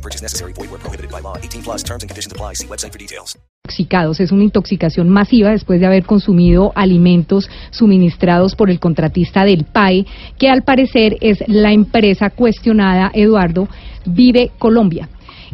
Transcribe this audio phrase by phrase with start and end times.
[0.00, 0.54] No purchase necessary.
[0.54, 1.36] Void where prohibited by law.
[1.36, 2.54] 18 plus terms and conditions apply.
[2.54, 3.36] See website for details.
[3.66, 4.20] intoxicados.
[4.20, 10.06] Es una intoxicación masiva después de haber consumido alimentos suministrados por el contratista del PAE,
[10.38, 13.68] que al parecer es la empresa cuestionada, Eduardo,
[14.06, 15.08] Vive Colombia.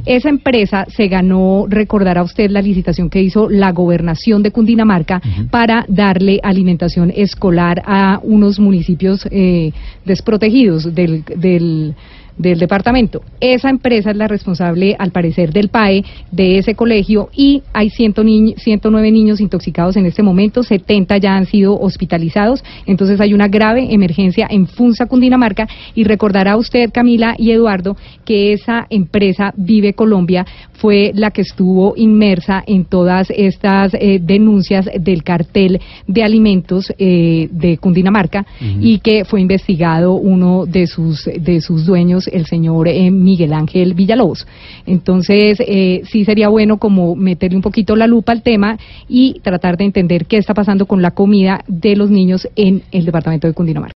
[0.05, 5.85] Esa empresa se ganó, recordará usted la licitación que hizo la gobernación de Cundinamarca para
[5.88, 9.73] darle alimentación escolar a unos municipios eh,
[10.05, 11.95] desprotegidos del, del
[12.39, 13.23] del departamento.
[13.41, 19.11] Esa empresa es la responsable, al parecer, del PAE de ese colegio y hay 109
[19.11, 24.47] niños intoxicados en este momento, 70 ya han sido hospitalizados, entonces hay una grave emergencia
[24.51, 31.13] en Funza, Cundinamarca y recordará usted, Camila y Eduardo, que esa empresa Vive Colombia fue
[31.15, 37.79] la que estuvo inmersa en todas estas eh, denuncias del cartel de alimentos eh, de
[37.79, 38.47] Cundinamarca
[38.80, 43.95] y que fue investigado uno de sus, de sus dueños el señor eh, Miguel Ángel
[43.95, 44.46] Villalobos.
[44.87, 49.77] Entonces, eh, sí sería bueno como meterle un poquito la lupa al tema y tratar
[49.77, 53.54] de entender qué está pasando con la comida de los niños en el departamento de
[53.54, 53.95] Cundinamarca.